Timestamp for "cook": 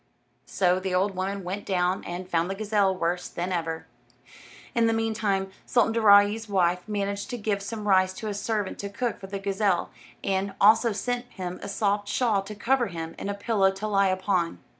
8.89-9.19